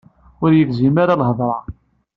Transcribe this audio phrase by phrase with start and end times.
[0.43, 1.59] Ur yi-gezzem ara lhedra.